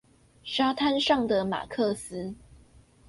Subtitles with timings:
[0.43, 2.33] 沙灘上的馬克思